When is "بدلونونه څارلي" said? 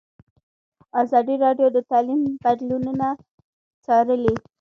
2.43-4.33